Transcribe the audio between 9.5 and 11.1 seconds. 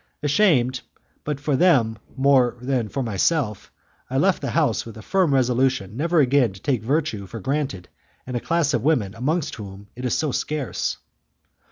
whom it is so scarce.